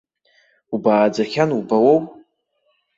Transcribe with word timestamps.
Убааӡахьан 0.73 1.49
убауоу! 1.59 1.99